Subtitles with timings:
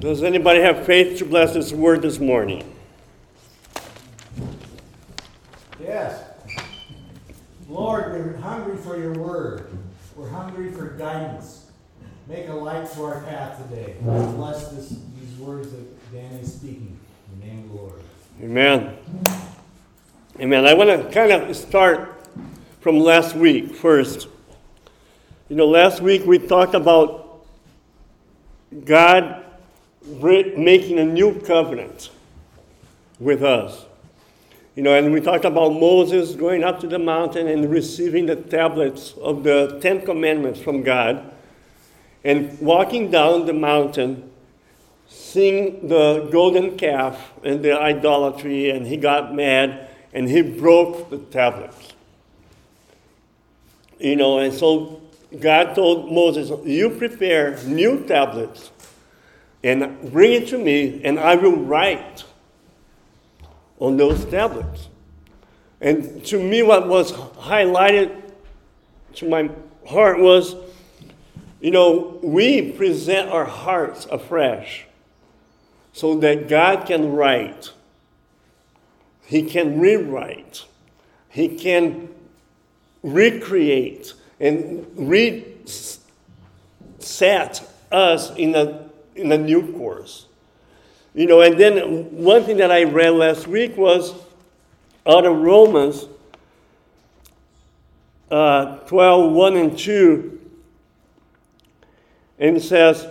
[0.00, 2.72] Does anybody have faith to bless this word this morning?
[5.80, 6.22] Yes.
[7.68, 9.76] Lord, we're hungry for your word.
[10.14, 11.72] We're hungry for guidance.
[12.28, 13.96] Make a light to our path today.
[14.00, 16.96] Bless this, these words that Dan is speaking.
[17.32, 18.02] In the name of the Lord.
[18.40, 18.96] Amen.
[20.38, 20.64] Amen.
[20.64, 22.24] I want to kind of start
[22.80, 24.28] from last week first.
[25.48, 27.44] You know, last week we talked about
[28.84, 29.46] God
[30.04, 32.10] making a new covenant
[33.18, 33.84] with us.
[34.74, 38.36] You know, and we talked about Moses going up to the mountain and receiving the
[38.36, 41.32] tablets of the Ten Commandments from God,
[42.22, 44.30] and walking down the mountain,
[45.08, 51.18] seeing the golden calf and the idolatry, and he got mad and he broke the
[51.18, 51.92] tablets.
[53.98, 55.00] You know, and so
[55.40, 58.70] God told Moses, You prepare new tablets
[59.62, 62.24] and bring it to me, and I will write
[63.78, 64.88] on those tablets.
[65.80, 68.32] And to me, what was highlighted
[69.14, 69.50] to my
[69.86, 70.54] heart was
[71.60, 74.86] you know, we present our hearts afresh
[75.92, 77.72] so that God can write,
[79.26, 80.64] He can rewrite,
[81.28, 82.08] He can
[83.02, 85.98] recreate and reset
[87.90, 88.87] us in a,
[89.18, 90.26] in a new course.
[91.14, 94.14] You know, and then one thing that I read last week was
[95.06, 96.06] out of Romans
[98.30, 100.40] uh, 12, 1 and 2.
[102.38, 103.06] And it says,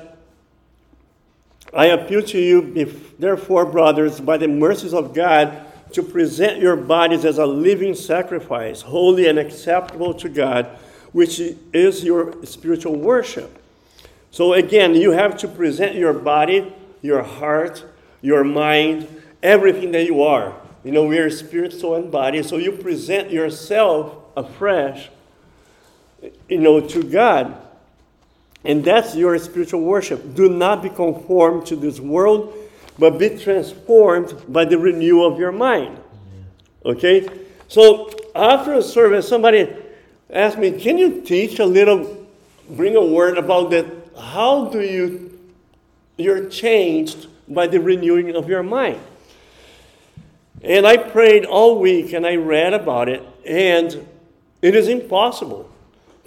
[1.73, 7.25] I appeal to you, therefore, brothers, by the mercies of God, to present your bodies
[7.25, 10.65] as a living sacrifice, holy and acceptable to God,
[11.11, 13.61] which is your spiritual worship.
[14.31, 17.85] So, again, you have to present your body, your heart,
[18.21, 19.07] your mind,
[19.41, 20.53] everything that you are.
[20.83, 22.41] You know, we are spirit, soul, and body.
[22.43, 25.09] So you present yourself afresh,
[26.47, 27.61] you know, to God.
[28.63, 30.33] And that's your spiritual worship.
[30.33, 32.53] Do not be conformed to this world,
[32.97, 35.99] but be transformed by the renewal of your mind.
[36.85, 37.27] Okay?
[37.67, 39.67] So after a service, somebody
[40.29, 42.27] asked me, Can you teach a little,
[42.69, 43.85] bring a word about that?
[44.17, 45.39] How do you,
[46.17, 48.99] you're changed by the renewing of your mind.
[50.61, 54.07] And I prayed all week and I read about it, and
[54.61, 55.69] it is impossible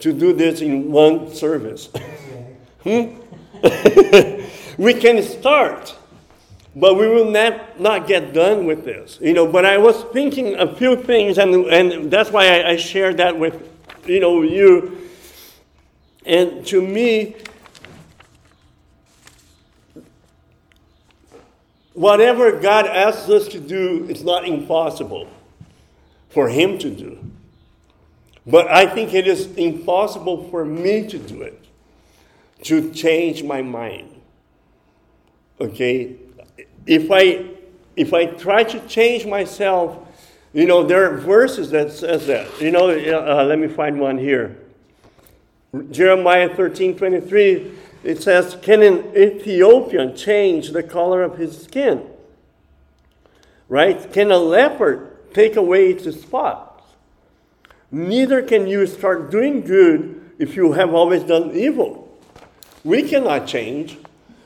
[0.00, 1.88] to do this in one service.
[2.82, 3.16] hmm?
[4.82, 5.94] we can start,
[6.74, 9.18] but we will not, not get done with this.
[9.20, 12.76] You know, but I was thinking a few things, and, and that's why I, I
[12.76, 13.68] shared that with
[14.06, 15.08] you know you.
[16.24, 17.36] And to me,
[21.94, 25.28] whatever God asks us to do, it's not impossible
[26.28, 27.18] for Him to do.
[28.46, 31.64] But I think it is impossible for me to do it,
[32.62, 34.14] to change my mind.
[35.60, 36.16] Okay?
[36.86, 37.46] If I
[37.96, 39.98] if I try to change myself,
[40.54, 42.60] you know, there are verses that says that.
[42.60, 44.56] You know, uh, let me find one here.
[45.90, 47.72] Jeremiah 13, 23
[48.02, 52.06] it says, Can an Ethiopian change the color of his skin?
[53.68, 54.12] Right?
[54.12, 56.82] Can a leopard take away its spots?
[57.90, 62.18] Neither can you start doing good if you have always done evil.
[62.82, 63.98] We cannot change.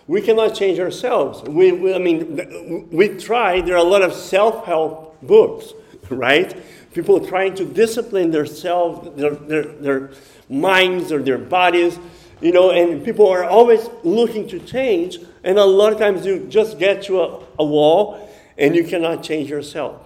[0.09, 1.43] We cannot change ourselves.
[1.49, 3.61] We, we I mean, we try.
[3.61, 5.73] There are a lot of self help books,
[6.11, 6.55] right?
[6.93, 10.11] People trying to discipline themselves, their, their, their
[10.49, 11.99] minds or their bodies
[12.41, 16.47] you know, and people are always looking to change, and a lot of times you
[16.49, 20.01] just get to a, a wall and you cannot change yourself.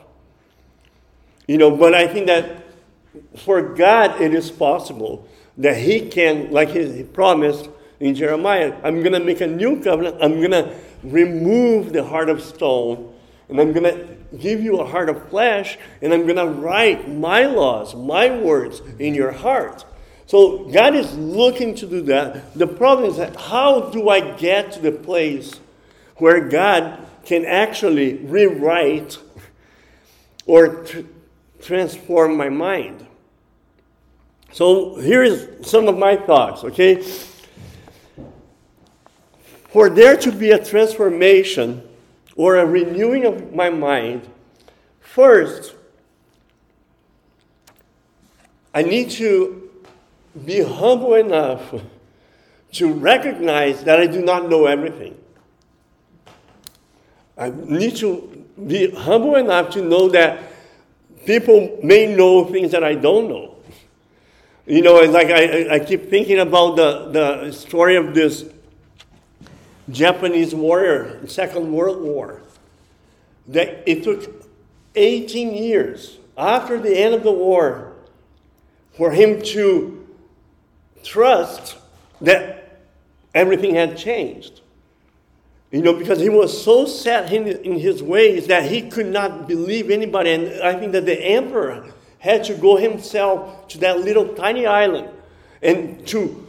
[1.47, 2.65] You know, but I think that
[3.37, 7.69] for God it is possible that He can, like He promised
[8.01, 12.29] in Jeremiah, I'm going to make a new covenant, I'm going to remove the heart
[12.29, 13.13] of stone,
[13.49, 17.09] and I'm going to give you a heart of flesh, and I'm going to write
[17.09, 19.85] my laws, my words in your heart.
[20.29, 22.53] So God is looking to do that.
[22.53, 25.59] The problem is that how do I get to the place
[26.17, 29.17] where God can actually rewrite
[30.45, 31.01] or tr-
[31.63, 33.07] transform my mind?
[34.53, 37.03] So here's some of my thoughts, okay?
[39.71, 41.89] For there to be a transformation
[42.37, 44.29] or a renewing of my mind,
[45.01, 45.75] first,
[48.75, 49.68] I need to
[50.45, 51.75] be humble enough
[52.73, 55.17] to recognize that I do not know everything.
[57.37, 60.43] I need to be humble enough to know that
[61.25, 63.55] people may know things that I don't know.
[64.67, 68.45] You know, it's like I, I keep thinking about the, the story of this
[69.91, 72.43] Japanese warrior in Second World War.
[73.47, 74.45] That it took
[74.95, 77.95] 18 years after the end of the war
[78.93, 79.98] for him to
[81.09, 81.77] trust
[82.21, 82.81] that
[83.35, 84.61] everything had changed.
[85.71, 89.47] You know, because he was so set in, in his ways that he could not
[89.47, 90.33] believe anybody.
[90.33, 91.87] And I think that the emperor
[92.19, 95.09] had to go himself to that little tiny island
[95.63, 96.47] and to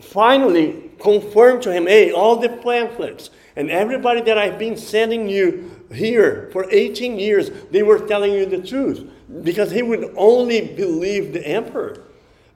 [0.00, 5.84] finally confirm to him hey, all the pamphlets and everybody that I've been sending you
[5.92, 9.10] here for 18 years, they were telling you the truth.
[9.42, 12.04] Because he would only believe the emperor,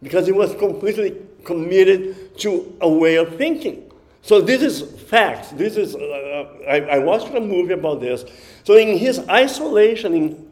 [0.03, 3.91] because he was completely committed to a way of thinking.
[4.23, 5.51] So this is facts.
[5.51, 8.25] This is, uh, I, I, watched a movie about this.
[8.63, 10.51] So in his isolation, in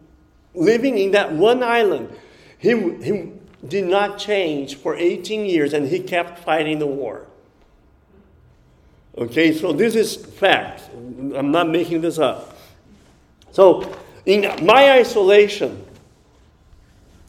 [0.54, 2.10] living in that one island,
[2.58, 2.70] he,
[3.02, 3.32] he
[3.66, 7.26] did not change for 18 years and he kept fighting the war.
[9.16, 10.88] Okay, so this is facts.
[11.34, 12.56] I'm not making this up.
[13.52, 15.84] So in my isolation,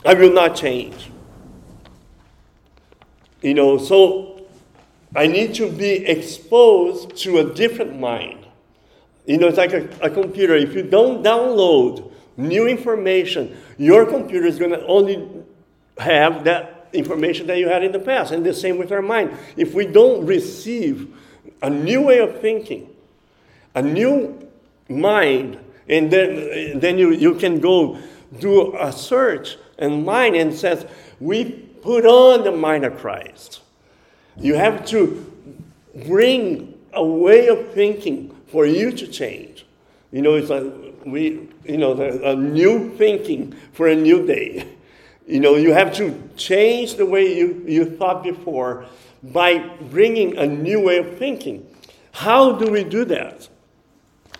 [0.04, 1.11] I will not change.
[3.42, 4.46] You know, so
[5.16, 8.46] I need to be exposed to a different mind.
[9.26, 10.56] You know, it's like a, a computer.
[10.56, 15.28] If you don't download new information, your computer is going to only
[15.98, 18.32] have that information that you had in the past.
[18.32, 19.38] And the same with our mind.
[19.58, 21.16] If we don't receive
[21.62, 22.90] a new way of thinking,
[23.76, 24.48] a new
[24.90, 27.98] mind, and then, then you, you can go
[28.40, 30.86] do a search and mind and says,
[31.20, 33.62] we put on the mind of Christ.
[34.38, 35.32] You have to
[36.08, 39.66] bring a way of thinking for you to change.
[40.12, 44.68] You know, it's a we, you know, a new thinking for a new day.
[45.28, 48.86] You know, you have to change the way you, you thought before
[49.24, 51.66] by bringing a new way of thinking.
[52.12, 53.48] How do we do that?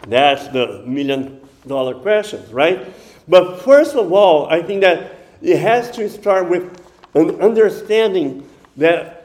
[0.08, 2.94] That's the million dollar question, right?
[3.28, 6.81] But first of all, I think that it has to start with
[7.14, 8.48] an understanding
[8.78, 9.22] that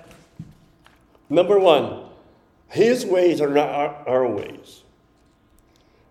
[1.29, 2.05] Number one,
[2.69, 4.83] his ways are not our, our ways.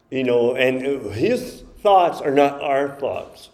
[0.10, 0.82] You know, and
[1.14, 3.50] his thoughts are not our thoughts.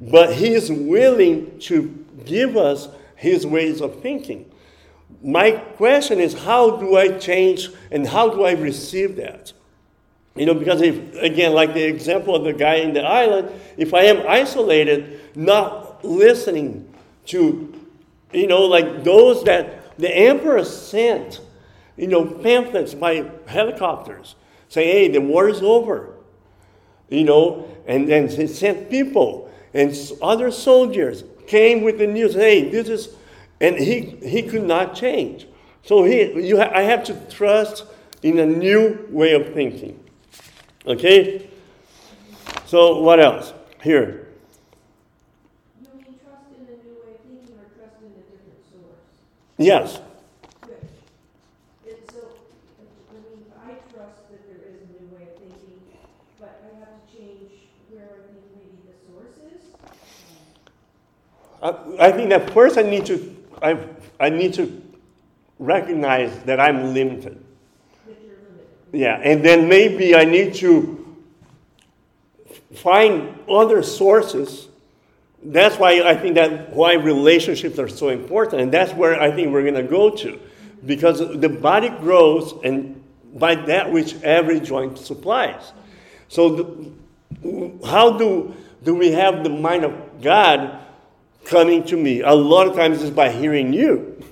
[0.00, 4.50] But he is willing to give us his ways of thinking.
[5.22, 9.52] My question is how do I change and how do I receive that?
[10.36, 13.92] You know, because if, again, like the example of the guy in the island, if
[13.92, 16.89] I am isolated, not listening
[17.30, 17.72] to,
[18.32, 21.40] you know, like those that the emperor sent,
[21.96, 24.36] you know, pamphlets by helicopters
[24.68, 26.14] saying, hey, the war is over.
[27.08, 32.68] You know, and then he sent people and other soldiers came with the news, hey,
[32.68, 33.08] this is,
[33.60, 35.46] and he, he could not change.
[35.82, 37.84] So he, you ha- I have to trust
[38.22, 40.02] in a new way of thinking.
[40.86, 41.48] Okay?
[42.66, 43.52] So what else?
[43.82, 44.28] Here.
[44.28, 44.30] Yes.
[45.78, 45.78] Good.
[45.78, 47.66] And so, I mean, I trust that there is a new way of thinking, but
[47.66, 48.16] I have to change
[57.90, 59.62] where I think maybe the source is.
[61.62, 63.78] I, I think that first I need to I,
[64.18, 64.80] I need to
[65.58, 67.44] recognize that I'm limited.
[68.06, 68.66] Limited.
[68.92, 70.96] Yeah, and then maybe I need to
[72.74, 74.69] find other sources
[75.42, 79.52] that's why I think that why relationships are so important, and that's where I think
[79.52, 80.38] we're going to go to,
[80.84, 83.02] because the body grows, and
[83.34, 85.72] by that which every joint supplies.
[86.28, 86.48] So,
[87.42, 90.78] the, how do do we have the mind of God
[91.44, 92.22] coming to me?
[92.22, 94.22] A lot of times it's by hearing you.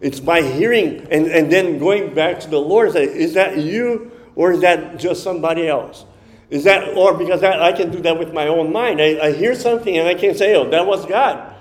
[0.00, 3.58] It's by hearing and, and then going back to the Lord and say, Is that
[3.58, 6.04] you or is that just somebody else?
[6.50, 9.00] Is that, or because I, I can do that with my own mind.
[9.00, 11.54] I, I hear something and I can say, oh, that was God.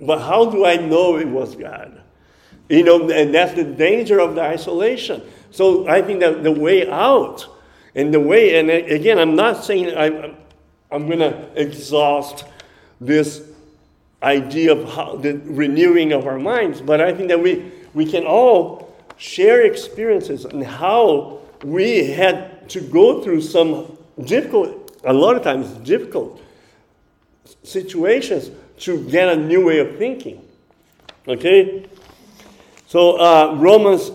[0.00, 2.00] But how do I know it was God?
[2.68, 5.22] You know, and that's the danger of the isolation.
[5.50, 7.46] So I think that the way out,
[7.94, 10.36] and the way, and again, I'm not saying I'm,
[10.92, 12.44] I'm going to exhaust
[13.00, 13.42] this
[14.22, 18.24] idea of how, the renewing of our minds, but I think that we, we can
[18.24, 25.42] all share experiences and how we had to go through some difficult, a lot of
[25.42, 26.40] times difficult
[27.62, 30.46] situations to get a new way of thinking.
[31.26, 31.86] Okay?
[32.86, 34.10] So, uh, Romans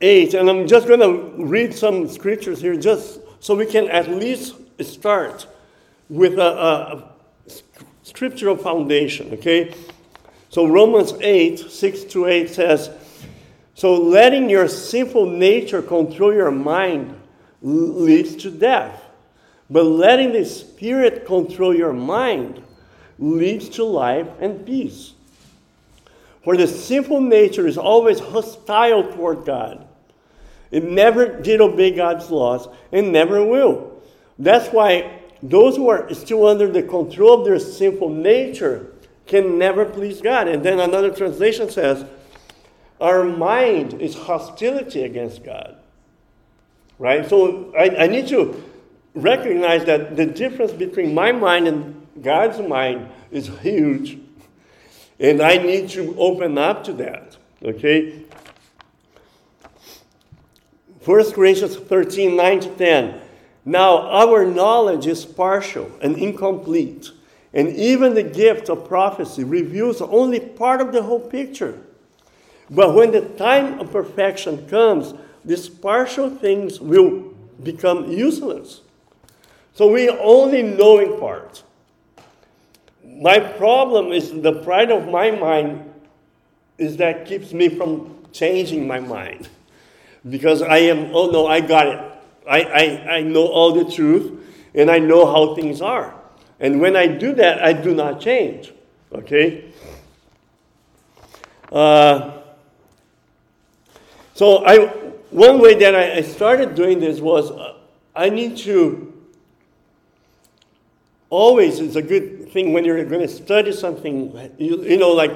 [0.00, 4.08] 8, and I'm just going to read some scriptures here just so we can at
[4.08, 5.46] least start
[6.08, 7.10] with a, a
[8.02, 9.74] scriptural foundation, okay?
[10.48, 12.90] So Romans 8, 6 to 8 says,
[13.74, 17.19] So letting your sinful nature control your mind
[17.62, 19.02] leads to death.
[19.68, 22.62] But letting the Spirit control your mind
[23.18, 25.12] leads to life and peace.
[26.42, 29.86] For the sinful nature is always hostile toward God.
[30.70, 34.00] It never did obey God's laws and never will.
[34.38, 38.92] That's why those who are still under the control of their sinful nature
[39.26, 40.48] can never please God.
[40.48, 42.04] And then another translation says,
[43.00, 45.76] Our mind is hostility against God.
[47.00, 47.26] Right?
[47.26, 48.62] So I, I need to
[49.14, 54.18] recognize that the difference between my mind and God's mind is huge.
[55.18, 57.38] And I need to open up to that.
[57.64, 58.22] Okay?
[61.02, 63.20] 1 Corinthians 13, 9 to 10.
[63.64, 67.10] Now, our knowledge is partial and incomplete,
[67.54, 71.80] and even the gift of prophecy reveals only part of the whole picture.
[72.68, 75.14] But when the time of perfection comes,
[75.44, 77.32] these partial things will
[77.62, 78.80] become useless.
[79.74, 81.62] So we only know in part.
[83.04, 85.92] My problem is the pride of my mind
[86.78, 89.48] is that keeps me from changing my mind.
[90.28, 92.00] Because I am, oh no, I got it.
[92.48, 94.42] I, I, I know all the truth
[94.74, 96.14] and I know how things are.
[96.58, 98.72] And when I do that, I do not change.
[99.12, 99.72] Okay?
[101.72, 102.38] Uh,
[104.34, 107.76] so I, one way that I, I started doing this was uh,
[108.14, 109.12] I need to
[111.28, 115.30] always it's a good thing when you're going to study something you, you know like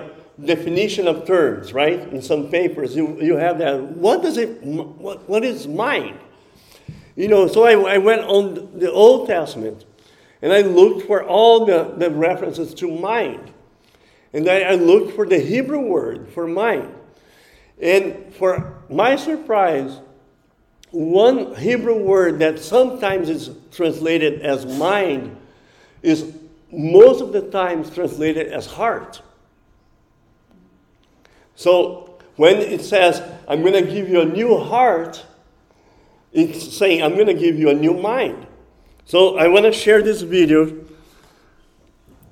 [0.45, 5.29] definition of terms right in some papers you, you have that what does it what,
[5.29, 6.19] what is mind
[7.17, 9.85] you know, so I, I went on the Old Testament
[10.43, 13.53] and I looked for all the, the references to mind.
[14.33, 16.93] And I, I looked for the Hebrew word for mind.
[17.81, 19.99] And for my surprise,
[20.91, 25.37] one Hebrew word that sometimes is translated as mind
[26.03, 26.33] is
[26.71, 29.23] most of the times translated as heart.
[31.57, 35.25] So when it says, I'm going to give you a new heart,
[36.33, 38.47] it's saying, I'm going to give you a new mind.
[39.05, 40.85] So I want to share this video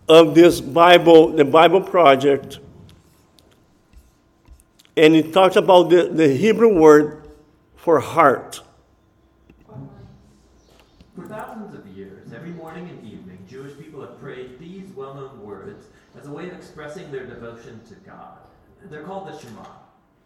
[0.09, 2.59] of this Bible, the Bible Project.
[4.97, 7.29] And it talks about the, the Hebrew word
[7.77, 8.61] for heart.
[11.15, 15.43] For thousands of years, every morning and evening, Jewish people have prayed these well known
[15.43, 15.87] words
[16.19, 18.39] as a way of expressing their devotion to God.
[18.85, 19.67] They're called the Shema.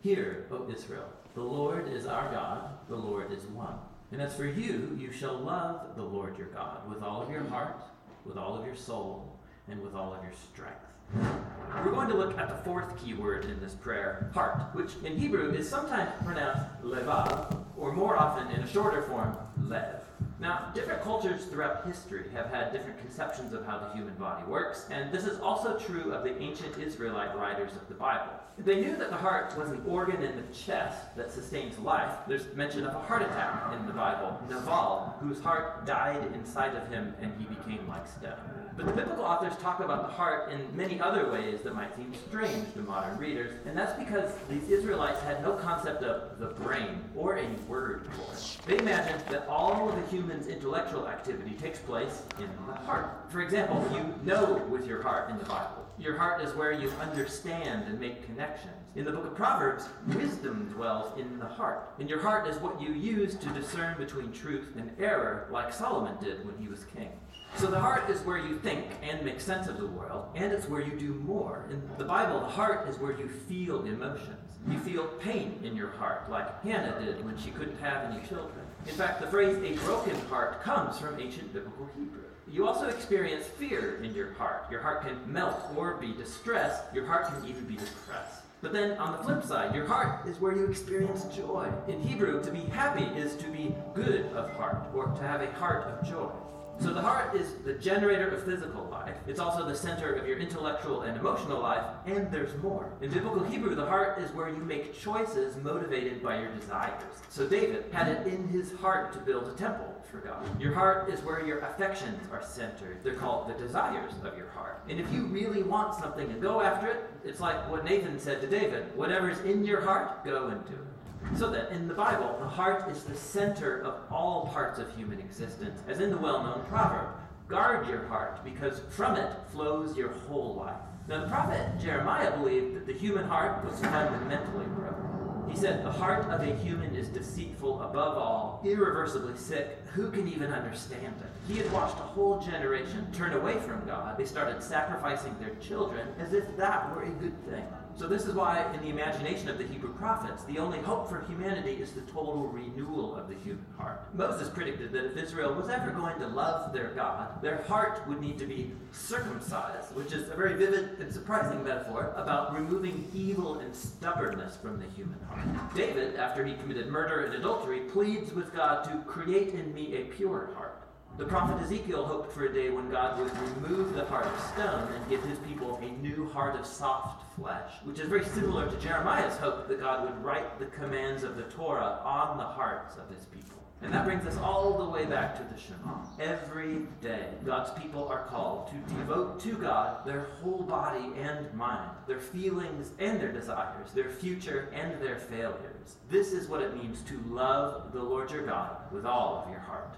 [0.01, 3.75] Hear, O Israel, the Lord is our God, the Lord is one.
[4.13, 7.45] And as for you, you shall love the Lord your God with all of your
[7.45, 7.83] heart,
[8.25, 10.77] with all of your soul, and with all of your strength.
[11.15, 15.17] We're going to look at the fourth key word in this prayer, heart, which in
[15.17, 20.03] Hebrew is sometimes pronounced levav, or more often in a shorter form, lev.
[20.41, 24.87] Now, different cultures throughout history have had different conceptions of how the human body works,
[24.91, 28.33] and this is also true of the ancient Israelite writers of the Bible.
[28.59, 32.11] They knew that the heart was an organ in the chest that sustains life.
[32.27, 36.89] There's mention of a heart attack in the Bible, Nabal, whose heart died inside of
[36.89, 38.66] him and he became like stone.
[38.77, 42.13] But the biblical authors talk about the heart in many other ways that might seem
[42.29, 47.03] strange to modern readers, and that's because these Israelites had no concept of the brain
[47.17, 48.59] or any word for it.
[48.67, 53.25] They imagined that all of the human's intellectual activity takes place in the heart.
[53.31, 55.87] For example, you know with your heart in the Bible.
[55.99, 58.75] Your heart is where you understand and make connections.
[58.97, 61.95] In the book of Proverbs, wisdom dwells in the heart.
[61.99, 66.23] And your heart is what you use to discern between truth and error, like Solomon
[66.23, 67.11] did when he was king.
[67.59, 70.69] So the heart is where you think and make sense of the world, and it's
[70.69, 71.65] where you do more.
[71.71, 74.37] In the Bible, the heart is where you feel emotions.
[74.69, 78.67] You feel pain in your heart, like Hannah did when she couldn't have any children.
[78.87, 82.25] In fact, the phrase a broken heart comes from ancient biblical Hebrew.
[82.47, 84.67] You also experience fear in your heart.
[84.71, 86.83] Your heart can melt or be distressed.
[86.95, 88.43] Your heart can even be depressed.
[88.61, 91.71] But then on the flip side, your heart is where you experience joy.
[91.89, 95.51] In Hebrew, to be happy is to be good of heart, or to have a
[95.53, 96.31] heart of joy.
[96.79, 99.17] So the heart is the generator of physical life.
[99.27, 102.93] It's also the center of your intellectual and emotional life, and there's more.
[103.01, 107.03] In biblical Hebrew, the heart is where you make choices motivated by your desires.
[107.31, 110.45] So David had it in his heart to build a temple for God.
[110.61, 112.99] Your heart is where your affections are centered.
[113.03, 114.83] They're called the desires of your heart.
[114.89, 118.41] And if you really want something and go after it, it's like what Nathan said
[118.43, 120.96] to David whatever's in your heart, go and do it.
[121.35, 125.19] So that in the Bible, the heart is the center of all parts of human
[125.19, 127.09] existence, as in the well known proverb
[127.49, 130.81] guard your heart, because from it flows your whole life.
[131.09, 135.07] Now, the prophet Jeremiah believed that the human heart was fundamentally broken.
[135.49, 139.79] He said, The heart of a human is deceitful above all, irreversibly sick.
[139.95, 141.53] Who can even understand it?
[141.53, 144.19] He had watched a whole generation turn away from God.
[144.19, 147.65] They started sacrificing their children as if that were a good thing.
[147.97, 151.23] So, this is why, in the imagination of the Hebrew prophets, the only hope for
[151.23, 154.03] humanity is the total renewal of the human heart.
[154.15, 158.21] Moses predicted that if Israel was ever going to love their God, their heart would
[158.21, 163.61] need to be circumcised, which is a very vivid and surprising metaphor about removing evil
[163.61, 165.75] and stubbornness from the human heart.
[165.75, 170.05] David, after he committed murder and adultery, pleads with God to create in me a
[170.05, 170.86] pure heart.
[171.19, 174.93] The prophet Ezekiel hoped for a day when God would remove the heart of stone
[174.93, 178.77] and give his people a new heart of soft flesh, which is very similar to
[178.77, 183.09] Jeremiah's hope that God would write the commands of the Torah on the hearts of
[183.09, 183.57] his people.
[183.81, 186.05] And that brings us all the way back to the Shema.
[186.21, 191.93] Every day, God's people are called to devote to God their whole body and mind,
[192.07, 195.97] their feelings and their desires, their future and their failures.
[196.11, 199.61] This is what it means to love the Lord your God with all of your
[199.61, 199.97] heart.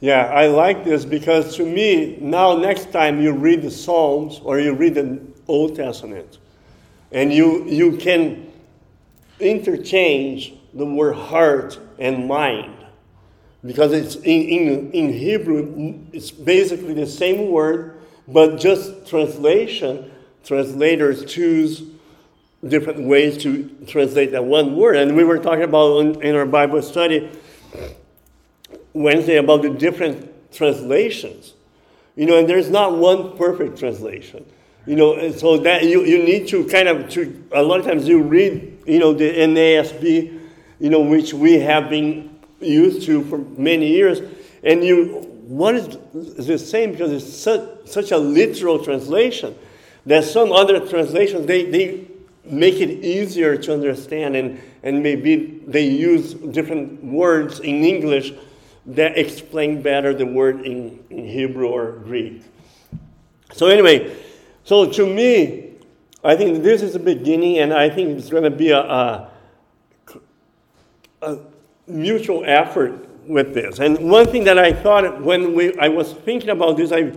[0.00, 4.60] Yeah, I like this because to me, now next time you read the Psalms or
[4.60, 6.38] you read the Old Testament,
[7.10, 8.52] and you, you can
[9.40, 12.74] interchange the word heart and mind.
[13.64, 20.12] Because it's in, in, in Hebrew, it's basically the same word, but just translation,
[20.44, 21.82] translators choose
[22.66, 24.94] different ways to translate that one word.
[24.94, 27.30] And we were talking about in, in our Bible study
[28.92, 31.54] Wednesday about the different translations.
[32.16, 34.44] You know, and there's not one perfect translation.
[34.86, 38.08] You know, so that you, you need to kind of to a lot of times
[38.08, 40.40] you read, you know, the NASB,
[40.80, 44.20] you know, which we have been used to for many years,
[44.62, 49.56] and you what is the same because it's such, such a literal translation
[50.04, 52.06] that some other translations they, they
[52.50, 58.32] make it easier to understand and, and maybe they use different words in English
[58.86, 62.42] that explain better the word in, in Hebrew or Greek.
[63.52, 64.16] So, anyway,
[64.64, 65.68] so to me,
[66.24, 69.30] I think this is the beginning, and I think it's going to be a, a,
[71.22, 71.38] a,
[71.86, 73.78] mutual effort with this.
[73.78, 77.12] And one thing that I thought when we, I was thinking about this, I,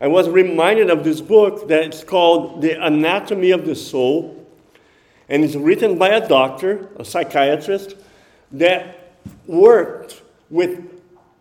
[0.00, 4.37] I was reminded of this book that's called The Anatomy of the Soul,
[5.28, 7.94] and it's written by a doctor, a psychiatrist,
[8.52, 9.12] that
[9.46, 11.00] worked with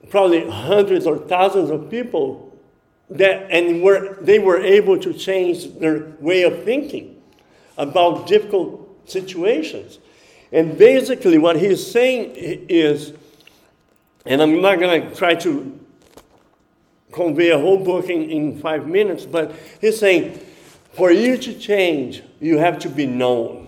[0.09, 2.43] probably hundreds or thousands of people
[3.09, 7.21] that and were, they were able to change their way of thinking
[7.77, 9.99] about difficult situations.
[10.51, 13.13] And basically, what he's saying is,
[14.25, 15.79] and I'm not going to try to
[17.11, 20.39] convey a whole book in, in five minutes, but he's saying,
[20.93, 23.66] for you to change, you have to be known.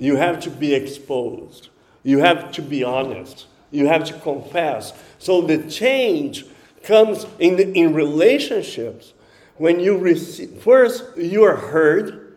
[0.00, 1.68] You have to be exposed.
[2.02, 3.46] You have to be honest.
[3.70, 4.92] You have to confess.
[5.18, 6.46] So the change
[6.82, 9.12] comes in, the, in relationships
[9.58, 12.34] when you receive, first, you are heard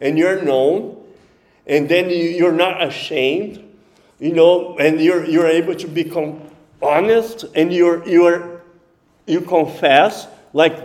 [0.00, 1.04] and you're known,
[1.66, 3.68] and then you, you're not ashamed,
[4.20, 6.40] you know, and you're, you're able to become
[6.80, 8.62] honest and you're, you're,
[9.26, 10.76] you confess, like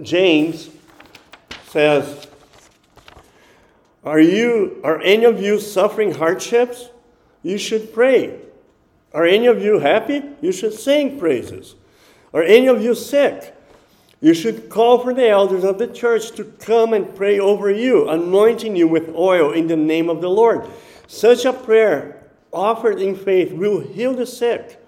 [0.00, 0.70] James
[1.68, 2.26] says,
[4.04, 6.88] are you, are any of you suffering hardships?
[7.42, 8.38] You should pray.
[9.12, 10.22] Are any of you happy?
[10.40, 11.74] You should sing praises.
[12.32, 13.54] Are any of you sick?
[14.20, 18.08] You should call for the elders of the church to come and pray over you,
[18.08, 20.68] anointing you with oil in the name of the Lord.
[21.06, 24.78] Such a prayer offered in faith will heal the sick,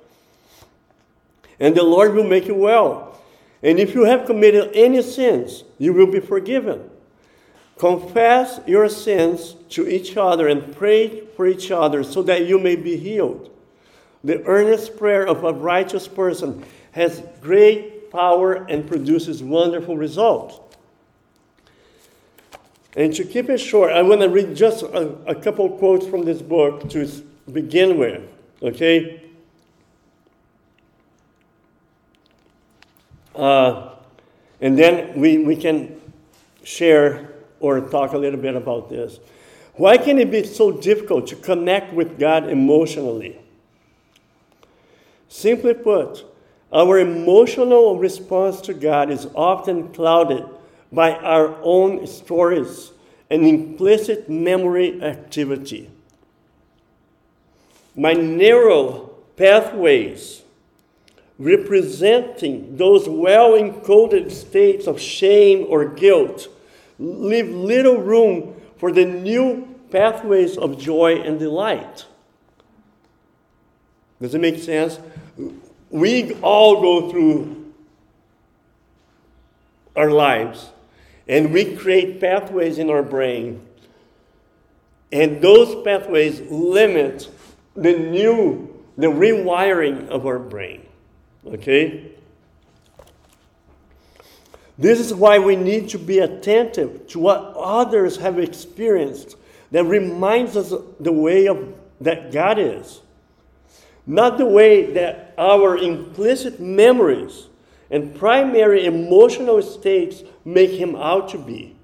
[1.58, 3.18] and the Lord will make you well.
[3.62, 6.90] And if you have committed any sins, you will be forgiven.
[7.82, 12.76] Confess your sins to each other and pray for each other so that you may
[12.76, 13.50] be healed.
[14.22, 20.60] The earnest prayer of a righteous person has great power and produces wonderful results.
[22.94, 26.24] And to keep it short, I want to read just a, a couple quotes from
[26.24, 27.08] this book to
[27.50, 28.22] begin with,
[28.62, 29.28] okay?
[33.34, 33.96] Uh,
[34.60, 36.00] and then we, we can
[36.62, 37.31] share
[37.62, 39.18] or talk a little bit about this.
[39.74, 43.38] Why can it be so difficult to connect with God emotionally?
[45.28, 46.24] Simply put,
[46.72, 50.44] our emotional response to God is often clouded
[50.90, 52.90] by our own stories
[53.30, 55.90] and implicit memory activity.
[57.96, 60.42] My narrow pathways
[61.38, 66.48] representing those well encoded states of shame or guilt
[67.02, 72.06] leave little room for the new pathways of joy and delight.
[74.20, 74.98] Does it make sense?
[75.90, 77.72] We all go through
[79.96, 80.70] our lives
[81.28, 83.66] and we create pathways in our brain.
[85.10, 87.28] And those pathways limit
[87.74, 90.86] the new, the rewiring of our brain.
[91.46, 92.11] Okay?
[94.78, 99.36] This is why we need to be attentive to what others have experienced
[99.70, 103.00] that reminds us the way of, that God is.
[104.06, 107.48] Not the way that our implicit memories
[107.90, 111.76] and primary emotional states make him out to be.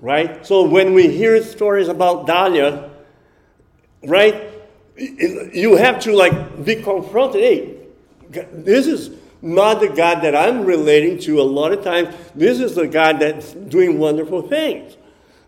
[0.00, 0.46] Right?
[0.46, 2.90] So when we hear stories about Dahlia,
[4.04, 4.48] right,
[4.96, 7.42] you have to like be confronted.
[7.42, 7.76] Hey,
[8.52, 9.10] this is
[9.42, 12.14] not the God that I'm relating to a lot of times.
[12.34, 14.96] This is the God that's doing wonderful things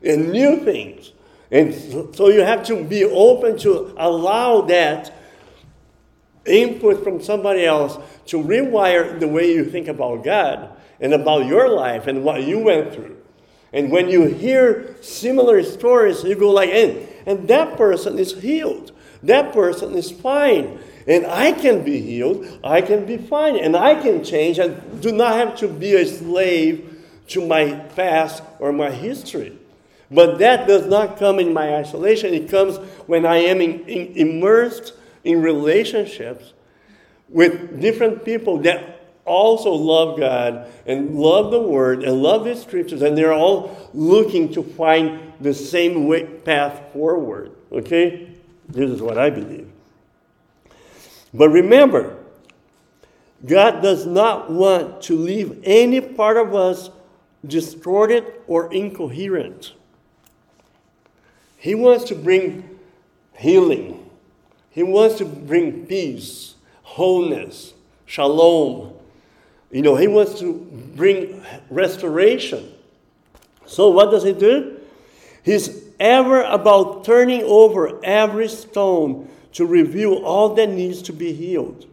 [0.03, 1.13] and new things.
[1.51, 1.75] And
[2.15, 5.15] so you have to be open to allow that
[6.47, 11.69] input from somebody else to rewire the way you think about God and about your
[11.69, 13.17] life and what you went through.
[13.73, 18.93] And when you hear similar stories, you go like, and, and that person is healed.
[19.23, 20.79] That person is fine.
[21.07, 22.61] And I can be healed.
[22.63, 23.57] I can be fine.
[23.57, 24.59] And I can change.
[24.59, 29.59] I do not have to be a slave to my past or my history.
[30.11, 32.35] But that does not come in my isolation.
[32.35, 34.93] It comes when I am in, in, immersed
[35.25, 36.53] in relationships
[37.29, 43.01] with different people that also love God and love the Word and love the Scriptures,
[43.01, 47.53] and they're all looking to find the same way, path forward.
[47.71, 48.35] Okay?
[48.69, 49.72] This is what I believe.
[51.35, 52.17] But remember,
[53.45, 56.91] God does not want to leave any part of us
[57.47, 59.73] distorted or incoherent.
[61.57, 62.79] He wants to bring
[63.37, 64.09] healing.
[64.71, 67.75] He wants to bring peace, wholeness,
[68.07, 68.95] shalom.
[69.71, 70.55] You know, he wants to
[70.95, 72.73] bring restoration.
[73.67, 74.79] So, what does he do?
[75.43, 81.87] He's ever about turning over every stone to reveal all that needs to be healed.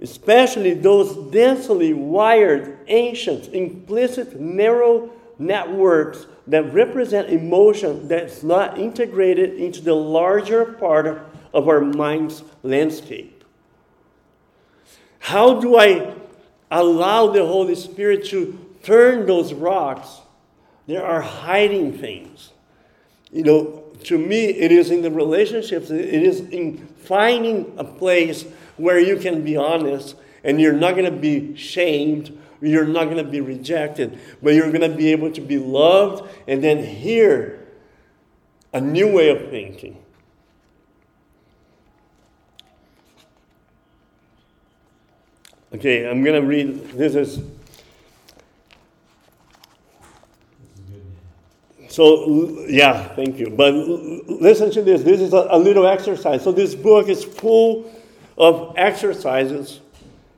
[0.00, 9.80] Especially those densely wired, ancient, implicit, narrow networks that represent emotion that's not integrated into
[9.80, 11.06] the larger part
[11.52, 13.44] of our mind's landscape.
[15.18, 16.14] How do I
[16.70, 20.20] allow the Holy Spirit to turn those rocks?
[20.86, 22.50] There are hiding things.
[23.32, 28.44] You know, to me, it is in the relationships, it is in finding a place
[28.76, 33.16] where you can be honest and you're not going to be shamed you're not going
[33.16, 37.66] to be rejected, but you're going to be able to be loved and then hear
[38.72, 39.96] a new way of thinking.
[45.72, 46.90] Okay, I'm going to read.
[46.90, 47.40] This is.
[51.90, 53.50] So, yeah, thank you.
[53.50, 55.02] But listen to this.
[55.02, 56.44] This is a, a little exercise.
[56.44, 57.92] So, this book is full
[58.38, 59.80] of exercises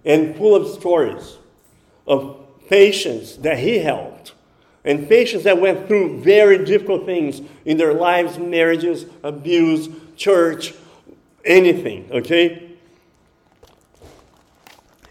[0.05, 1.37] and full of stories
[2.07, 2.38] of
[2.69, 4.33] patients that he helped
[4.85, 10.75] and patients that went through very difficult things in their lives marriages, abuse, church,
[11.45, 12.71] anything, okay?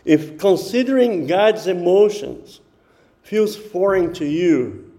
[0.03, 2.59] If considering God's emotions
[3.21, 4.90] feels foreign to you,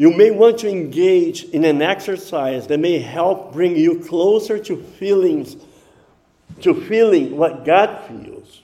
[0.00, 4.82] you may want to engage in an exercise that may help bring you closer to
[4.82, 5.56] feelings,
[6.62, 8.62] to feeling what God feels.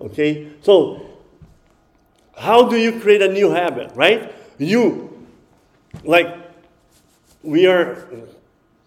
[0.00, 0.48] Okay?
[0.62, 1.06] So
[2.36, 4.34] how do you create a new habit, right?
[4.58, 5.24] You,
[6.02, 6.36] like,
[7.44, 8.04] we are,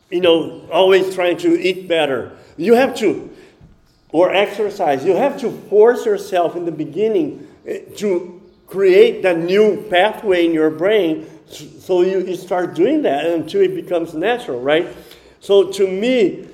[0.10, 2.36] you know, always trying to eat better.
[2.58, 3.34] You have to,
[4.10, 9.86] or exercise, you have to force yourself in the beginning eh, to create that new
[9.90, 14.88] pathway in your brain so you, you start doing that until it becomes natural, right?
[15.40, 16.48] So to me,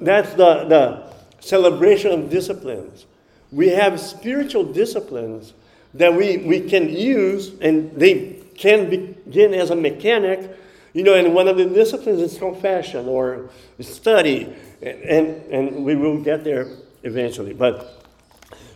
[0.00, 3.06] that's the, the celebration of disciplines.
[3.52, 5.54] We have spiritual disciplines
[5.94, 10.56] that we, we can use, and they can begin as a mechanic.
[10.92, 16.20] You know, and one of the disciplines is confession or study, and, and we will
[16.20, 16.68] get there
[17.04, 17.54] eventually.
[17.54, 18.04] But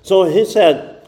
[0.03, 1.04] so he said,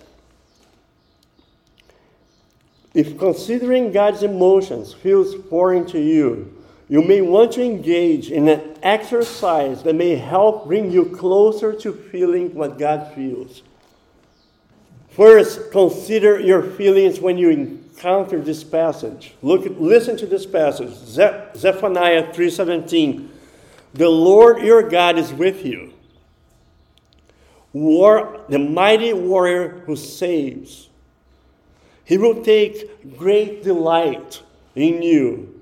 [2.96, 6.50] If considering God's emotions feels foreign to you,
[6.88, 11.92] you may want to engage in an exercise that may help bring you closer to
[11.92, 13.62] feeling what God feels.
[15.10, 19.34] First, consider your feelings when you encounter this passage.
[19.42, 23.28] Look, listen to this passage, Zephaniah 3:17.
[23.92, 25.92] The Lord your God is with you.
[27.74, 30.88] War, the mighty warrior who saves.
[32.06, 34.42] He will take great delight
[34.74, 35.56] in you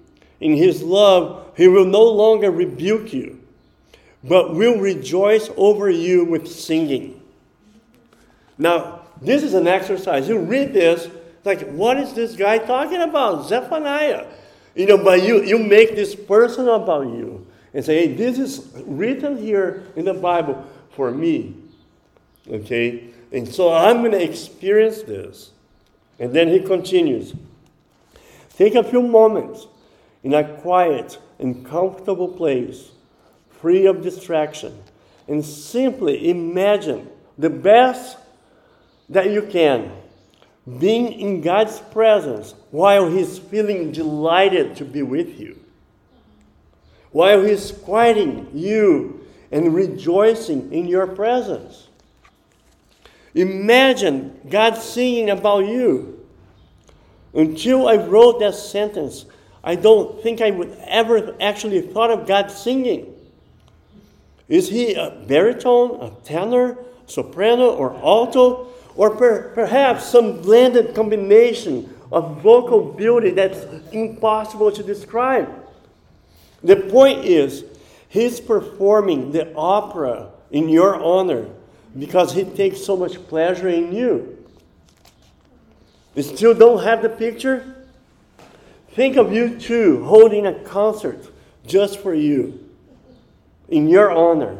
[0.44, 3.40] in his love, he will no longer rebuke you,
[4.22, 7.22] but will rejoice over you with singing.
[8.58, 10.28] Now, this is an exercise.
[10.28, 11.08] You read this,
[11.44, 13.48] like, what is this guy talking about?
[13.48, 14.26] Zephaniah.
[14.74, 18.70] You know, but you, you make this personal about you and say, hey, this is
[18.84, 21.56] written here in the Bible for me.
[22.50, 23.08] Okay?
[23.32, 25.52] And so I'm going to experience this.
[26.18, 27.34] And then he continues.
[28.56, 29.66] Take a few moments
[30.22, 32.90] in a quiet and comfortable place,
[33.50, 34.78] free of distraction,
[35.26, 38.16] and simply imagine the best
[39.08, 39.90] that you can
[40.78, 45.58] being in God's presence while He's feeling delighted to be with you,
[47.10, 51.88] while He's quieting you and rejoicing in your presence.
[53.34, 56.24] Imagine God singing about you.
[57.34, 59.26] Until I wrote that sentence,
[59.62, 63.12] I don't think I would ever actually thought of God singing.
[64.48, 68.68] Is he a baritone, a tenor, soprano, or alto?
[68.94, 75.52] Or per, perhaps some blended combination of vocal beauty that's impossible to describe.
[76.62, 77.64] The point is,
[78.08, 81.48] he's performing the opera in your honor
[81.98, 84.38] because he takes so much pleasure in you.
[86.14, 87.74] You still don't have the picture?
[88.90, 91.30] Think of U2 holding a concert
[91.66, 92.68] just for you,
[93.68, 94.56] in your honor.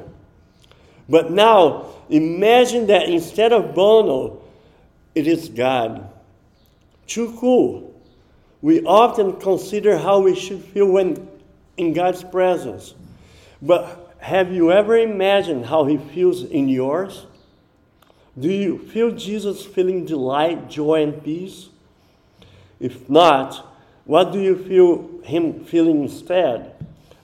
[1.08, 4.42] But now, imagine that instead of Bono,
[5.14, 6.10] it is God.
[7.06, 7.94] Too cool.
[8.62, 11.28] We often consider how we should feel when
[11.76, 12.94] in God's presence.
[13.60, 17.26] But have you ever imagined how He feels in yours?
[18.38, 21.68] Do you feel Jesus feeling delight, joy, and peace?
[22.80, 23.66] If not,
[24.06, 26.74] what do you feel him feeling instead?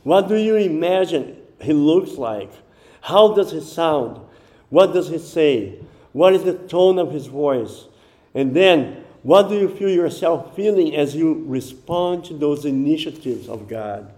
[0.02, 2.52] What do you imagine he looks like?
[3.00, 4.20] How does he sound?
[4.68, 5.78] What does he say?
[6.12, 7.86] What is the tone of his voice?
[8.34, 13.68] And then, what do you feel yourself feeling as you respond to those initiatives of
[13.68, 14.12] God?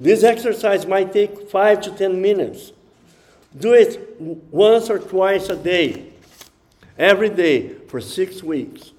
[0.00, 2.72] This exercise might take five to ten minutes.
[3.56, 6.06] Do it once or twice a day,
[6.98, 8.92] every day for six weeks.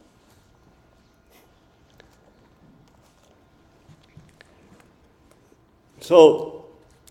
[6.01, 6.65] So,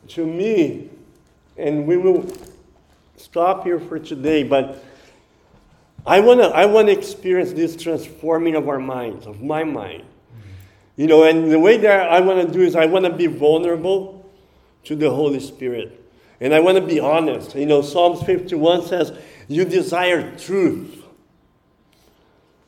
[0.08, 0.90] to me,
[1.56, 2.30] and we will
[3.16, 4.84] stop here for today, but
[6.06, 10.04] I want to I wanna experience this transforming of our minds, of my mind.
[10.96, 13.26] You know, and the way that I want to do is I want to be
[13.26, 14.30] vulnerable
[14.84, 15.96] to the Holy Spirit.
[16.40, 17.54] And I want to be honest.
[17.54, 19.12] You know, Psalms 51 says,
[19.48, 21.04] You desire truth.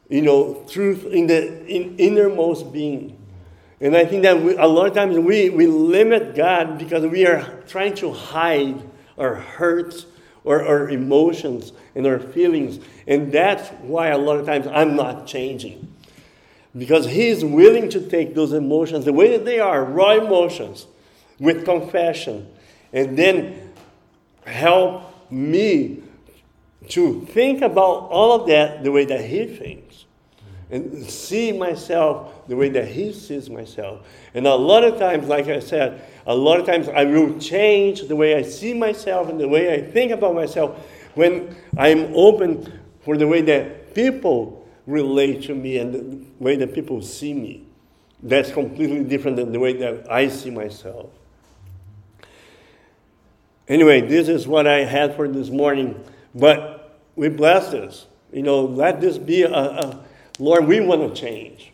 [0.08, 3.18] You know, truth in the in innermost being.
[3.80, 7.26] And I think that we, a lot of times we, we limit God because we
[7.26, 8.80] are trying to hide
[9.18, 10.06] our hurts
[10.44, 12.78] or our emotions and our feelings.
[13.08, 15.92] And that's why a lot of times I'm not changing.
[16.76, 20.86] Because He's willing to take those emotions the way that they are, raw emotions,
[21.38, 22.48] with confession,
[22.92, 23.72] and then
[24.44, 26.02] help me
[26.88, 30.04] to think about all of that the way that He thinks
[30.72, 34.06] and see myself the way that He sees myself.
[34.34, 38.08] And a lot of times, like I said, a lot of times I will change
[38.08, 40.78] the way I see myself and the way I think about myself
[41.14, 46.74] when I'm open for the way that people relate to me and the way that
[46.74, 47.64] people see me.
[48.22, 51.10] That's completely different than the way that I see myself.
[53.68, 56.04] Anyway, this is what I had for this morning.
[56.34, 58.06] But we bless this.
[58.32, 60.04] You know, let this be a, a
[60.38, 61.72] Lord, we want to change.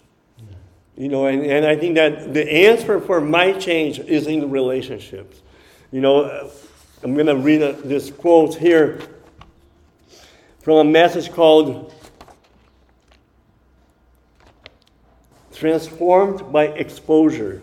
[0.96, 4.48] You know, and, and I think that the answer for my change is in the
[4.48, 5.40] relationships.
[5.92, 6.50] You know,
[7.02, 9.00] I'm going to read a, this quote here
[10.60, 11.94] from a message called
[15.58, 17.60] Transformed by Exposure.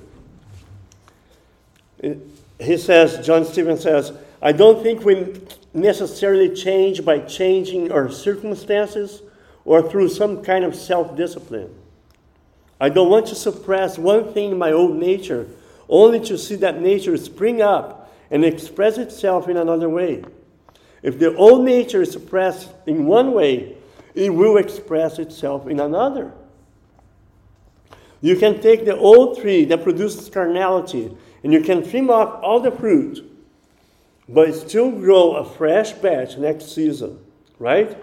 [2.04, 2.16] Uh,
[2.60, 5.40] he says, John Stevens says, I don't think we
[5.74, 9.22] necessarily change by changing our circumstances
[9.64, 11.74] or through some kind of self discipline.
[12.82, 15.48] I don't want to suppress one thing in my old nature,
[15.88, 20.22] only to see that nature spring up and express itself in another way.
[21.02, 23.78] If the old nature is suppressed in one way,
[24.14, 26.34] it will express itself in another.
[28.22, 32.60] You can take the old tree that produces carnality and you can trim off all
[32.60, 33.24] the fruit,
[34.28, 37.20] but still grow a fresh batch next season,
[37.60, 37.96] right?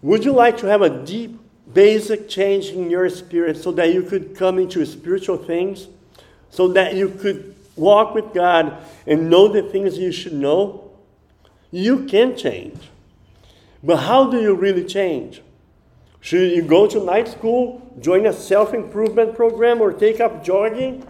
[0.00, 1.38] Would you like to have a deep,
[1.72, 5.88] basic change in your spirit so that you could come into spiritual things?
[6.50, 10.90] So that you could walk with God and know the things you should know?
[11.70, 12.78] You can change.
[13.82, 15.42] But how do you really change?
[16.20, 21.06] Should you go to night school, join a self improvement program, or take up jogging?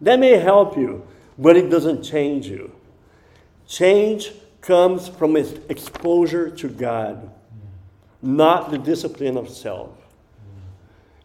[0.00, 1.06] That may help you,
[1.38, 2.72] but it doesn't change you.
[3.66, 7.30] Change comes from exposure to God,
[8.22, 9.90] not the discipline of self.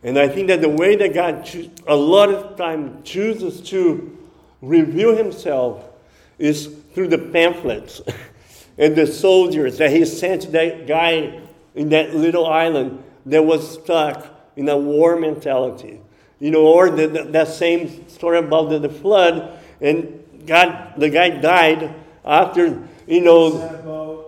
[0.04, 4.18] And I think that the way that God cho- a lot of time chooses to
[4.62, 5.84] reveal himself
[6.38, 8.02] is through the pamphlets
[8.78, 11.42] and the soldiers that he sent that guy
[11.80, 16.02] in that little island that was stuck in a war mentality.
[16.38, 21.10] You know, or the, the, that same story about the, the flood, and God, the
[21.10, 23.52] guy died after, you know,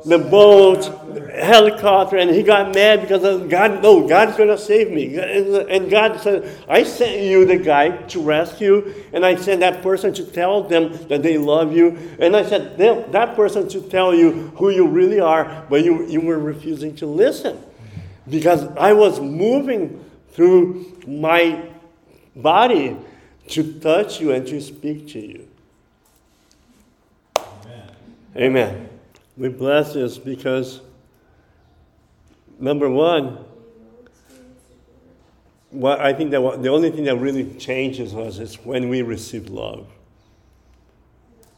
[0.06, 0.84] the boat,
[1.32, 5.18] helicopter, and he got mad because of God, no, God's going to save me.
[5.18, 10.14] And God said, I sent you the guy to rescue, and I sent that person
[10.16, 11.98] to tell them that they love you.
[12.20, 16.22] And I said, that person to tell you who you really are, but you, you
[16.22, 17.62] were refusing to listen.
[18.30, 21.70] Because I was moving through my
[22.36, 22.98] body
[23.50, 25.48] to touch you and to speak to you.
[27.38, 27.92] Amen.
[28.38, 28.90] Amen.
[29.38, 30.82] We bless this because,
[32.60, 33.39] number one,
[35.70, 39.50] what I think that the only thing that really changes us is when we receive
[39.50, 39.88] love.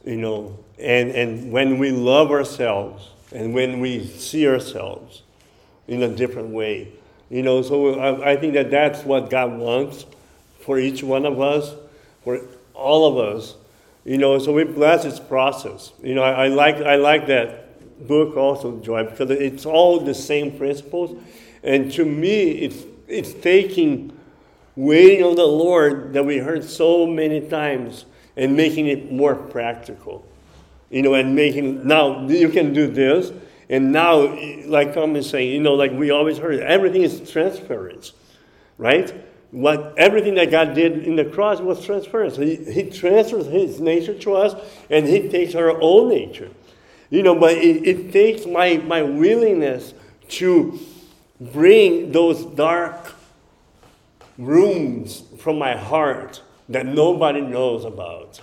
[0.05, 5.23] You know, and, and when we love ourselves and when we see ourselves
[5.87, 6.91] in a different way.
[7.29, 10.05] You know, so I, I think that that's what God wants
[10.59, 11.73] for each one of us,
[12.23, 12.41] for
[12.73, 13.55] all of us.
[14.05, 15.91] You know, so we bless this process.
[16.03, 17.62] You know, I, I like I like that
[18.07, 21.21] book also, Joy, because it's all the same principles.
[21.63, 24.17] And to me, it's it's taking
[24.75, 30.25] waiting on the Lord that we heard so many times and making it more practical.
[30.89, 33.31] You know, and making now you can do this,
[33.69, 34.35] and now,
[34.65, 38.13] like is saying, you know, like we always heard, everything is transference,
[38.77, 39.13] right?
[39.53, 42.35] what everything that God did in the cross was transference.
[42.37, 44.55] He, he transfers his nature to us
[44.89, 46.49] and he takes our own nature.
[47.13, 49.93] You know, but it, it takes my, my willingness
[50.29, 50.79] to
[51.39, 53.13] bring those dark
[54.39, 58.41] rooms from my heart that nobody knows about.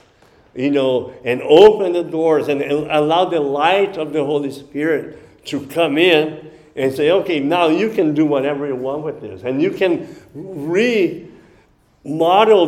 [0.55, 5.67] You know, and open the doors and allow the light of the Holy Spirit to
[5.67, 9.43] come in and say, okay, now you can do whatever you want with this.
[9.43, 11.27] And you can remodel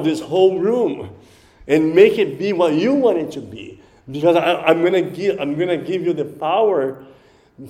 [0.00, 1.14] this whole room
[1.68, 3.78] and make it be what you want it to be.
[4.10, 7.04] Because I, am to give, I'm to give you the power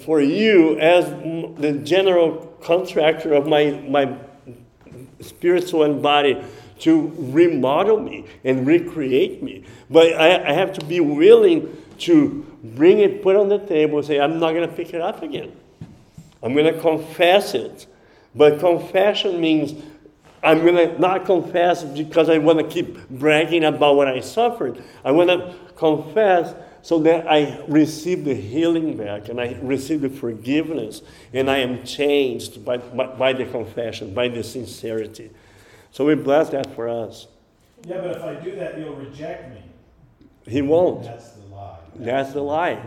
[0.04, 1.06] for you as
[1.58, 4.16] the general contractor of my, my
[5.20, 6.42] spirit, soul, and body
[6.80, 9.64] to remodel me and recreate me.
[9.90, 14.06] But I, I have to be willing to bring it, put on the table, and
[14.06, 15.52] say, I'm not to pick it up again.
[16.42, 17.86] I'm to confess it.
[18.34, 19.74] But confession means
[20.42, 24.82] I'm going to not confess because I want to keep bragging about what I suffered.
[25.04, 30.10] I want to confess so that I receive the healing back and I receive the
[30.10, 31.02] forgiveness
[31.32, 35.30] and I am changed by, by, by the confession, by the sincerity.
[35.92, 37.28] So we bless that for us.
[37.84, 39.62] Yeah, but if I do that, you'll reject me.
[40.46, 41.04] He won't.
[41.04, 41.78] That's the lie.
[41.94, 42.82] That's, That's the lie.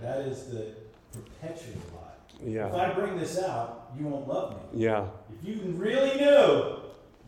[0.00, 0.68] That is the
[1.12, 2.46] perpetual lie.
[2.46, 2.68] yeah.
[2.68, 4.82] If I bring this out, you won't love me.
[4.84, 5.06] Yeah.
[5.42, 6.76] If you really knew,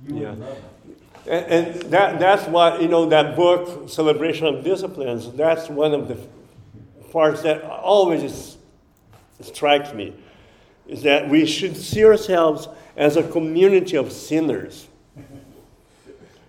[0.05, 0.15] yeah.
[0.15, 0.95] wouldn't love me.
[1.27, 6.09] And, and that, that's why, you know, that book, Celebration of Disciplines, that's one of
[6.09, 6.17] the
[7.11, 8.57] parts that always
[9.41, 10.15] strikes me,
[10.87, 14.87] is that we should see ourselves as a community of sinners.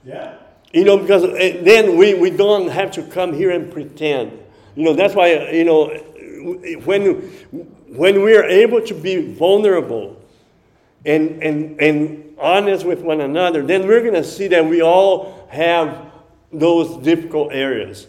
[0.05, 0.35] yeah.
[0.73, 4.37] You know, because eh, then we, we don't have to come here and pretend.
[4.75, 5.87] You know, that's why, you know,
[6.83, 7.15] when
[7.87, 10.21] when we are able to be vulnerable
[11.07, 15.47] and, and, and honest with one another, then we're going to see that we all
[15.49, 16.11] have
[16.51, 18.07] those difficult areas.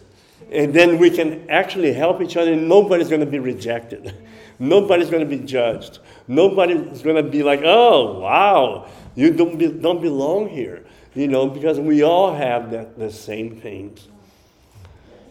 [0.51, 4.15] And then we can actually help each other, and nobody's going to be rejected.
[4.61, 6.01] Nobody's going to be judged.
[6.27, 10.85] Nobody's going to be like, oh, wow, you don't, be, don't belong here.
[11.15, 14.09] You know, because we all have that, the same things.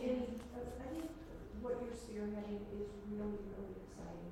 [0.01, 1.11] Me uh, I think
[1.61, 4.31] what you're spearheading is really, really exciting.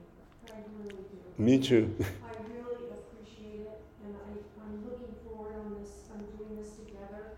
[0.52, 1.44] I really do.
[1.44, 1.96] Me too.
[2.24, 7.36] I really appreciate it, and I, I'm looking forward on this, I'm doing this together,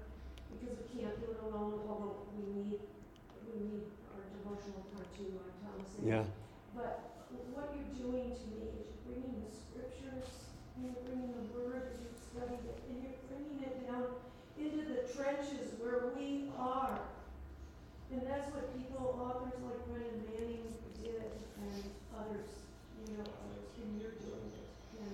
[0.53, 2.79] because we can't do it alone, although we need,
[3.49, 5.96] we need our devotional time too, like Thomas said.
[6.07, 6.23] Yeah.
[6.71, 7.03] But
[7.51, 10.23] what you're doing to me is you're bringing the scriptures,
[10.79, 14.15] you're bringing the word, as you've studied it, and you're bringing it down
[14.55, 16.95] into the trenches where we are.
[18.07, 20.71] And that's what people, authors like Brennan Manning
[21.03, 21.27] did,
[21.59, 21.83] and
[22.15, 22.55] others,
[23.03, 24.67] you know, others, and you're doing it.
[25.03, 25.11] And,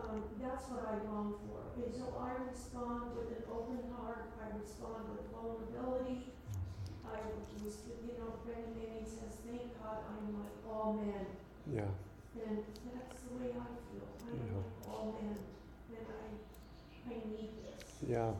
[0.00, 1.60] um, that's what I long for.
[1.76, 6.32] And so I respond with an open heart, I respond with vulnerability.
[7.14, 11.26] I was, you know, Manning says, thank God I'm like oh, all men.
[11.74, 11.82] Yeah.
[12.48, 12.58] And
[12.94, 14.06] that's the way I feel.
[14.24, 14.56] I am Yeah.
[14.56, 15.36] like oh, all men,
[15.90, 17.84] and I, I need this.
[18.08, 18.30] Yeah.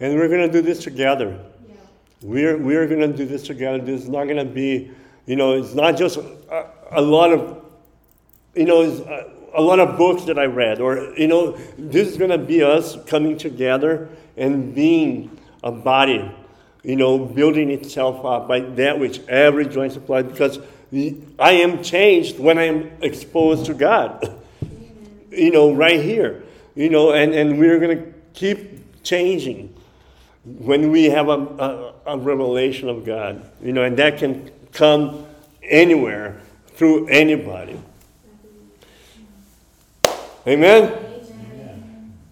[0.00, 1.38] And we're going to do this together.
[1.68, 1.74] Yeah,
[2.22, 3.78] We're, we're going to do this together.
[3.78, 4.90] This is not going to be,
[5.26, 7.64] you know, it's not just a, a lot of,
[8.54, 12.06] you know, it's a, a lot of books that I read, or, you know, this
[12.08, 16.30] is going to be us coming together and being a body,
[16.82, 20.58] you know, building itself up by that which every joint supplies, because
[21.38, 24.40] I am changed when I am exposed to God,
[25.30, 29.74] you know, right here, you know, and, and we're going to keep changing
[30.44, 35.26] when we have a, a, a revelation of God, you know, and that can come
[35.62, 36.40] anywhere
[36.74, 37.78] through anybody.
[40.46, 41.07] Amen?